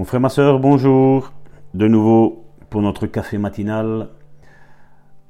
Mon 0.00 0.06
frère, 0.06 0.20
ma 0.22 0.30
soeur, 0.30 0.58
bonjour. 0.60 1.30
De 1.74 1.86
nouveau 1.86 2.46
pour 2.70 2.80
notre 2.80 3.06
café 3.06 3.36
matinal 3.36 4.08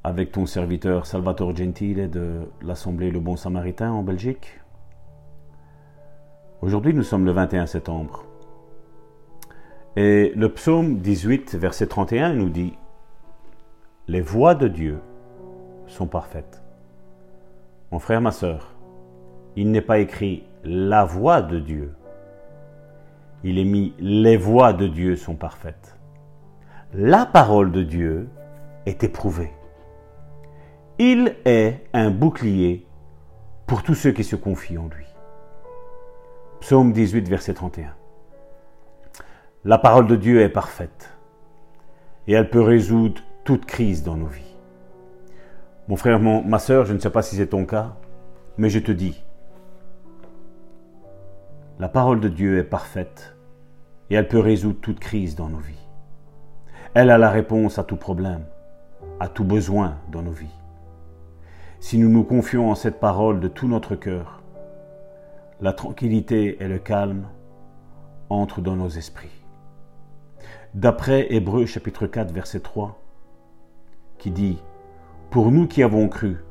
avec 0.05 0.31
ton 0.31 0.47
serviteur 0.47 1.07
Salvatore 1.07 1.57
Gentile 1.57 2.09
de 2.09 2.43
l'Assemblée 2.63 3.11
Le 3.11 3.19
Bon 3.19 3.35
Samaritain 3.35 3.91
en 3.91 4.05
Belgique. 4.05 4.61
Aujourd'hui, 6.63 6.95
nous 6.95 7.03
sommes 7.03 7.25
le 7.25 7.33
21 7.33 7.67
septembre. 7.67 8.25
Et 9.97 10.33
le 10.37 10.49
psaume 10.51 10.99
18, 10.99 11.57
verset 11.57 11.89
31 11.89 12.35
nous 12.35 12.49
dit 12.49 12.75
Les 14.07 14.21
voies 14.21 14.55
de 14.55 14.69
Dieu 14.69 15.01
sont 15.89 16.07
parfaites. 16.07 16.63
Mon 17.91 17.99
frère, 17.99 18.21
ma 18.21 18.31
soeur, 18.31 18.73
il 19.57 19.73
n'est 19.73 19.81
pas 19.81 19.99
écrit 19.99 20.45
la 20.63 21.05
voix 21.05 21.43
de 21.43 21.59
Dieu. 21.59 21.93
Il 23.43 23.59
est 23.59 23.65
mis 23.65 23.95
les 23.99 24.37
voies 24.37 24.73
de 24.73 24.87
Dieu 24.87 25.17
sont 25.17 25.35
parfaites. 25.35 25.97
La 26.93 27.25
parole 27.25 27.73
de 27.73 27.83
Dieu 27.83 28.29
est 28.85 29.03
éprouvée. 29.05 29.53
Il 30.99 31.37
est 31.45 31.85
un 31.95 32.11
bouclier 32.11 32.87
pour 33.67 33.83
tous 33.83 33.95
ceux 33.95 34.13
qui 34.13 34.25
se 34.25 34.37
confient 34.37 34.79
en 34.79 34.89
lui. 34.89 35.07
Psaume 36.61 36.93
18, 36.93 37.29
verset 37.29 37.55
31. 37.55 37.95
La 39.65 39.79
parole 39.79 40.07
de 40.07 40.17
Dieu 40.17 40.43
est 40.43 40.51
parfaite 40.51 41.11
et 42.27 42.35
elle 42.35 42.51
peut 42.51 42.61
résoudre 42.61 43.23
toute 43.45 43.65
crise 43.65 44.03
dans 44.03 44.17
nos 44.17 44.27
vies. 44.27 44.57
Mon 45.89 45.97
frère, 45.97 46.21
ma 46.21 46.59
soeur, 46.59 46.85
je 46.85 46.93
ne 46.93 46.99
sais 46.99 47.11
pas 47.11 47.23
si 47.23 47.37
c'est 47.37 47.49
ton 47.49 47.65
cas, 47.65 47.97
mais 48.59 48.69
je 48.69 48.79
te 48.79 48.93
dis, 48.93 49.23
la 51.81 51.89
parole 51.89 52.21
de 52.21 52.29
Dieu 52.29 52.59
est 52.59 52.65
parfaite 52.65 53.35
et 54.11 54.15
elle 54.15 54.29
peut 54.29 54.39
résoudre 54.39 54.81
toute 54.83 55.01
crise 55.01 55.35
dans 55.35 55.49
nos 55.49 55.61
vies. 55.61 55.89
Elle 56.93 57.09
a 57.09 57.17
la 57.17 57.31
réponse 57.31 57.79
à 57.79 57.85
tout 57.85 57.97
problème, 57.97 58.45
à 59.19 59.29
tout 59.29 59.45
besoin 59.45 59.97
dans 60.13 60.21
nos 60.21 60.31
vies. 60.31 60.55
Si 61.79 61.97
nous 61.97 62.11
nous 62.11 62.23
confions 62.23 62.71
en 62.71 62.75
cette 62.75 63.01
parole 63.01 63.41
de 63.41 63.49
tout 63.49 63.67
notre 63.67 63.97
cœur, 63.97 64.43
la 65.63 65.73
tranquillité 65.73 66.63
et 66.63 66.69
le 66.69 66.79
calme 66.79 67.29
entrent 68.29 68.61
dans 68.61 68.77
nos 68.77 68.91
esprits. 68.91 69.43
D'après 70.75 71.33
Hébreu 71.33 71.65
chapitre 71.65 72.07
4 72.07 72.31
verset 72.31 72.61
3, 72.61 73.01
qui 74.19 74.31
dit, 74.31 74.63
Pour 75.31 75.51
nous 75.51 75.67
qui 75.67 75.83
avons 75.83 76.09
cru, 76.09 76.45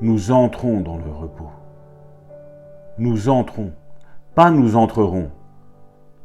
nous 0.00 0.32
entrons 0.32 0.80
dans 0.80 0.96
le 0.96 1.10
repos. 1.10 1.50
Nous 2.96 3.28
entrons 3.28 3.74
pas 4.34 4.50
nous 4.50 4.76
entrerons. 4.76 5.30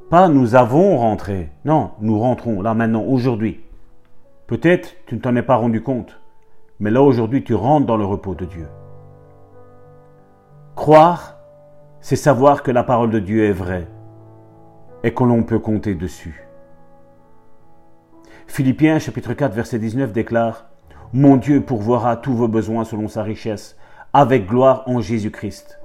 Pas 0.09 0.29
nous 0.29 0.55
avons 0.55 0.97
rentré. 0.97 1.51
Non, 1.65 1.91
nous 1.99 2.17
rentrons 2.19 2.61
là 2.61 2.73
maintenant, 2.73 3.03
aujourd'hui. 3.03 3.61
Peut-être 4.47 4.95
tu 5.05 5.15
ne 5.15 5.19
t'en 5.19 5.35
es 5.35 5.41
pas 5.41 5.57
rendu 5.57 5.83
compte, 5.83 6.21
mais 6.79 6.89
là 6.89 7.01
aujourd'hui 7.01 7.43
tu 7.43 7.53
rentres 7.53 7.85
dans 7.85 7.97
le 7.97 8.05
repos 8.05 8.33
de 8.33 8.45
Dieu. 8.45 8.67
Croire, 10.75 11.35
c'est 11.99 12.15
savoir 12.15 12.63
que 12.63 12.71
la 12.71 12.83
parole 12.83 13.09
de 13.09 13.19
Dieu 13.19 13.43
est 13.43 13.51
vraie 13.51 13.87
et 15.03 15.13
que 15.13 15.23
l'on 15.25 15.43
peut 15.43 15.59
compter 15.59 15.95
dessus. 15.95 16.47
Philippiens 18.47 18.99
chapitre 18.99 19.33
4 19.33 19.53
verset 19.53 19.79
19 19.79 20.13
déclare 20.13 20.69
Mon 21.11 21.35
Dieu 21.35 21.61
pourvoira 21.61 22.15
tous 22.15 22.33
vos 22.33 22.47
besoins 22.47 22.85
selon 22.85 23.09
sa 23.09 23.23
richesse, 23.23 23.75
avec 24.13 24.47
gloire 24.47 24.83
en 24.85 25.01
Jésus-Christ. 25.01 25.81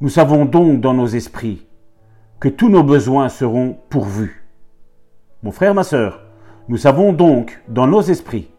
Nous 0.00 0.08
savons 0.08 0.44
donc 0.44 0.80
dans 0.80 0.92
nos 0.92 1.06
esprits 1.06 1.66
que 2.40 2.48
tous 2.48 2.68
nos 2.68 2.82
besoins 2.82 3.28
seront 3.28 3.78
pourvus. 3.88 4.44
Mon 5.42 5.52
frère, 5.52 5.74
ma 5.74 5.84
sœur, 5.84 6.20
nous 6.68 6.76
savons 6.76 7.12
donc 7.12 7.62
dans 7.68 7.86
nos 7.86 8.00
esprits, 8.00 8.50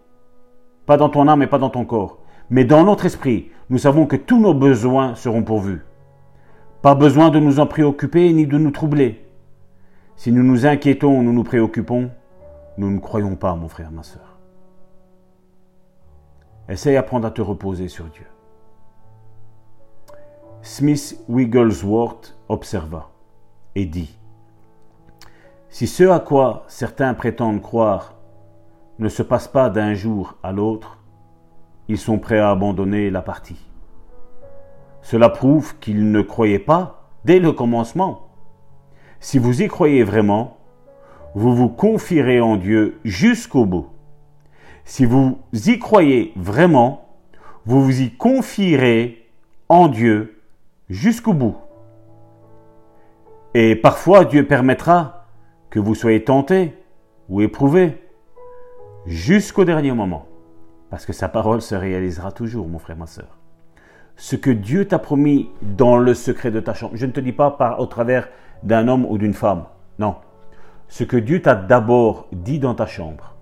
pas 0.86 0.96
dans 0.96 1.10
ton 1.10 1.28
âme 1.28 1.44
et 1.44 1.48
pas 1.48 1.58
dans 1.58 1.70
ton 1.70 1.84
corps, 1.84 2.20
mais 2.50 2.64
dans 2.64 2.84
notre 2.84 3.06
esprit, 3.06 3.50
nous 3.70 3.78
savons 3.78 4.06
que 4.06 4.16
tous 4.16 4.40
nos 4.40 4.54
besoins 4.54 5.16
seront 5.16 5.44
pourvus. 5.44 5.82
Pas 6.82 6.96
besoin 6.96 7.30
de 7.30 7.40
nous 7.40 7.60
en 7.60 7.66
préoccuper 7.66 8.32
ni 8.32 8.48
de 8.48 8.58
nous 8.58 8.72
troubler. 8.72 9.26
Si 10.16 10.32
nous 10.32 10.44
nous 10.44 10.66
inquiétons 10.66 11.20
ou 11.20 11.24
nous 11.24 11.34
nous 11.34 11.44
préoccupons, 11.44 12.12
nous 12.78 12.92
ne 12.92 13.00
croyons 13.00 13.36
pas, 13.36 13.56
mon 13.56 13.68
frère, 13.68 13.92
ma 13.92 14.04
sœur. 14.04 14.38
Essaye 16.70 16.94
d'apprendre 16.94 17.28
à 17.28 17.32
te 17.32 17.42
reposer 17.42 17.88
sur 17.88 18.06
Dieu. 18.06 18.26
Smith 20.78 21.18
Wigglesworth 21.30 22.36
observa 22.50 23.10
et 23.76 23.86
dit 23.86 24.20
Si 25.70 25.88
ce 25.88 26.04
à 26.04 26.20
quoi 26.20 26.66
certains 26.68 27.14
prétendent 27.14 27.62
croire 27.62 28.16
ne 29.00 29.08
se 29.08 29.24
passe 29.24 29.48
pas 29.48 29.70
d'un 29.70 29.94
jour 29.94 30.36
à 30.44 30.52
l'autre, 30.52 30.98
ils 31.88 31.98
sont 31.98 32.20
prêts 32.20 32.40
à 32.40 32.50
abandonner 32.50 33.10
la 33.10 33.22
partie. 33.22 33.66
Cela 35.02 35.30
prouve 35.30 35.80
qu'ils 35.80 36.12
ne 36.12 36.22
croyaient 36.22 36.60
pas 36.60 37.10
dès 37.24 37.40
le 37.40 37.54
commencement. 37.54 38.28
Si 39.22 39.40
vous 39.40 39.62
y 39.62 39.70
croyez 39.70 40.04
vraiment, 40.04 40.58
vous 41.36 41.56
vous 41.56 41.70
confierez 41.70 42.42
en 42.42 42.58
Dieu 42.58 43.00
jusqu'au 43.06 43.66
bout. 43.66 43.88
Si 44.84 45.06
vous 45.06 45.40
y 45.54 45.80
croyez 45.80 46.34
vraiment, 46.36 47.16
vous 47.66 47.82
vous 47.82 48.02
y 48.02 48.12
confierez 48.12 49.26
en 49.70 49.88
Dieu 49.88 50.35
jusqu'au 50.90 51.34
bout. 51.34 51.58
Et 53.54 53.76
parfois 53.76 54.26
Dieu 54.26 54.46
permettra 54.46 55.28
que 55.70 55.80
vous 55.80 55.96
soyez 55.96 56.24
tenté 56.24 56.74
ou 57.30 57.42
éprouvé 57.42 58.02
jusqu'au 59.06 59.66
dernier 59.66 59.92
moment. 59.92 60.26
Parce 60.90 61.06
que 61.06 61.14
sa 61.14 61.28
parole 61.28 61.62
se 61.62 61.76
réalisera 61.76 62.32
toujours, 62.32 62.68
mon 62.68 62.80
frère, 62.80 62.98
ma 62.98 63.08
soeur. 63.08 63.38
Ce 64.16 64.36
que 64.36 64.50
Dieu 64.52 64.88
t'a 64.88 65.00
promis 65.00 65.50
dans 65.62 65.98
le 65.98 66.14
secret 66.14 66.52
de 66.52 66.60
ta 66.60 66.74
chambre, 66.74 66.96
je 66.96 67.06
ne 67.06 67.12
te 67.12 67.20
dis 67.20 67.34
pas 67.34 67.52
par, 67.52 67.80
au 67.80 67.86
travers 67.86 68.30
d'un 68.64 68.88
homme 68.88 69.06
ou 69.06 69.18
d'une 69.18 69.34
femme, 69.34 69.66
non. 70.00 70.16
Ce 70.88 71.04
que 71.04 71.18
Dieu 71.18 71.42
t'a 71.42 71.56
d'abord 71.56 72.28
dit 72.32 72.60
dans 72.60 72.76
ta 72.76 72.86
chambre, 72.86 73.36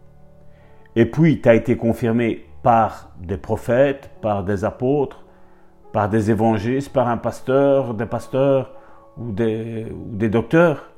et 0.96 1.06
puis 1.06 1.42
t'a 1.42 1.56
été 1.56 1.78
confirmé 1.78 2.46
par 2.64 3.12
des 3.20 3.38
prophètes, 3.38 4.10
par 4.22 4.44
des 4.44 4.64
apôtres, 4.64 5.23
par 5.94 6.10
des 6.10 6.32
évangélistes, 6.32 6.92
par 6.92 7.08
un 7.08 7.18
pasteur, 7.18 7.94
des 7.94 8.08
pasteurs 8.08 8.72
ou 9.18 9.32
des, 9.32 9.86
docteurs, 10.28 10.90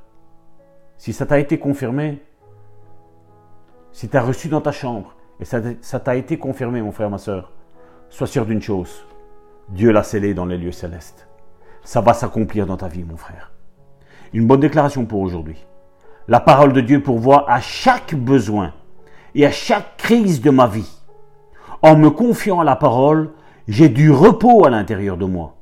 si 0.98 1.12
ça 1.12 1.26
t'a 1.26 1.38
été 1.38 1.60
confirmé, 1.60 2.24
si 3.92 4.08
tu 4.08 4.18
as 4.18 4.22
reçu 4.22 4.48
dans 4.48 4.62
ta 4.62 4.72
chambre 4.72 5.14
et 5.40 5.46
ça 5.46 6.00
t'a 6.00 6.16
été 6.16 6.40
confirmé, 6.40 6.82
mon 6.82 6.94
frère, 6.94 7.10
ma 7.10 7.18
soeur, 7.18 7.52
sois 8.10 8.26
sûr 8.26 8.46
d'une 8.46 8.62
chose, 8.62 9.06
Dieu 9.68 9.92
l'a 9.92 10.02
scellé 10.02 10.34
dans 10.34 10.46
les 10.46 10.58
lieux 10.58 10.72
célestes. 10.72 11.28
Ça 11.84 12.00
va 12.00 12.14
s'accomplir 12.14 12.66
dans 12.66 12.78
ta 12.78 12.88
vie, 12.88 13.04
mon 13.04 13.18
frère. 13.18 13.52
Une 14.34 14.48
bonne 14.48 14.62
déclaration 14.62 15.06
pour 15.06 15.20
aujourd'hui. 15.20 15.66
La 16.30 16.40
parole 16.40 16.72
de 16.72 16.82
Dieu 16.82 17.04
pourvoit 17.04 17.52
à 17.52 17.60
chaque 17.60 18.16
besoin 18.16 18.74
et 19.36 19.46
à 19.46 19.52
chaque 19.52 19.98
crise 19.98 20.42
de 20.42 20.50
ma 20.52 20.68
vie. 20.68 20.90
En 21.82 21.98
me 21.98 22.10
confiant 22.10 22.62
à 22.62 22.64
la 22.64 22.78
parole, 22.78 23.32
j'ai 23.68 23.90
du 23.90 24.12
repos 24.12 24.66
à 24.66 24.70
l'intérieur 24.70 25.18
de 25.18 25.26
moi. 25.26 25.56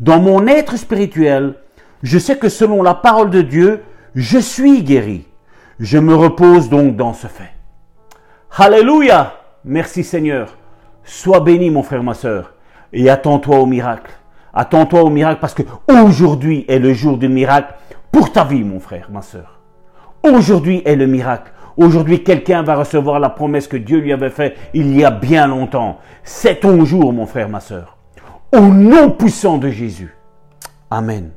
Dans 0.00 0.20
mon 0.20 0.46
être 0.46 0.76
spirituel, 0.76 1.54
je 2.02 2.18
sais 2.18 2.38
que 2.38 2.48
selon 2.48 2.82
la 2.82 2.94
parole 2.94 3.30
de 3.30 3.42
Dieu, 3.42 3.82
je 4.14 4.38
suis 4.38 4.82
guéri. 4.82 5.26
Je 5.78 5.98
me 5.98 6.14
repose 6.14 6.68
donc 6.68 6.96
dans 6.96 7.12
ce 7.14 7.26
fait. 7.26 7.52
Alléluia 8.56 9.34
Merci 9.64 10.02
Seigneur. 10.02 10.56
Sois 11.04 11.40
béni 11.40 11.70
mon 11.70 11.84
frère, 11.84 12.02
ma 12.02 12.14
soeur. 12.14 12.54
Et 12.92 13.08
attends-toi 13.08 13.58
au 13.58 13.66
miracle. 13.66 14.10
Attends-toi 14.52 15.02
au 15.02 15.10
miracle 15.10 15.40
parce 15.40 15.54
que 15.54 15.62
aujourd'hui 15.88 16.64
est 16.68 16.80
le 16.80 16.92
jour 16.92 17.16
du 17.16 17.28
miracle 17.28 17.74
pour 18.10 18.32
ta 18.32 18.44
vie 18.44 18.64
mon 18.64 18.80
frère, 18.80 19.08
ma 19.10 19.22
soeur. 19.22 19.60
Aujourd'hui 20.24 20.82
est 20.84 20.96
le 20.96 21.06
miracle. 21.06 21.51
Aujourd'hui, 21.76 22.22
quelqu'un 22.22 22.62
va 22.62 22.76
recevoir 22.76 23.18
la 23.20 23.30
promesse 23.30 23.66
que 23.66 23.76
Dieu 23.76 23.98
lui 23.98 24.12
avait 24.12 24.30
faite 24.30 24.56
il 24.74 24.96
y 24.96 25.04
a 25.04 25.10
bien 25.10 25.46
longtemps. 25.46 25.98
C'est 26.22 26.60
ton 26.60 26.84
jour, 26.84 27.12
mon 27.12 27.26
frère, 27.26 27.48
ma 27.48 27.60
soeur. 27.60 27.96
Au 28.52 28.60
nom 28.60 29.10
puissant 29.10 29.58
de 29.58 29.70
Jésus. 29.70 30.14
Amen. 30.90 31.32